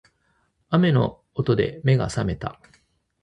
[0.69, 2.59] 雨の音で目が覚めた